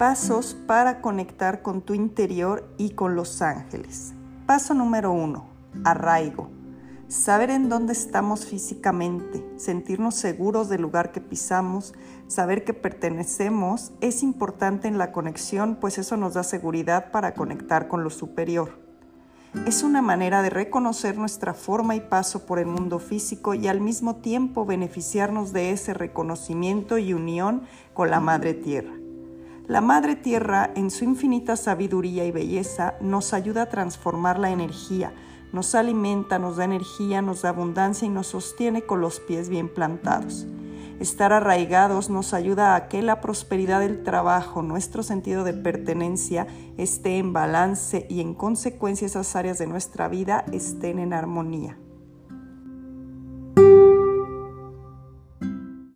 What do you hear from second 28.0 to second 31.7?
la Madre Tierra. La Madre Tierra, en su infinita